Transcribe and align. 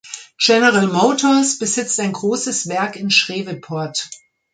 General 0.39 0.87
Motors 0.87 1.59
besitzt 1.59 1.99
ein 1.99 2.11
großes 2.11 2.67
Werk 2.67 2.95
in 2.95 3.11
Shreveport. 3.11 4.09